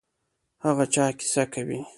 هغه 0.65 0.85
چا 0.93 1.05
کیسه 1.17 1.43
کوي. 1.53 1.81